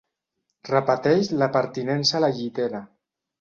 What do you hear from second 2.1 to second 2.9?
a la llitera.